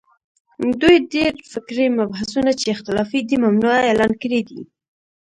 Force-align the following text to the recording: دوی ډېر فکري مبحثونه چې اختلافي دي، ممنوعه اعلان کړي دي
دوی 0.81 0.97
ډېر 1.13 1.33
فکري 1.51 1.85
مبحثونه 1.99 2.51
چې 2.59 2.65
اختلافي 2.75 3.19
دي، 3.27 3.35
ممنوعه 3.45 3.81
اعلان 3.89 4.11
کړي 4.21 4.41
دي 4.49 4.61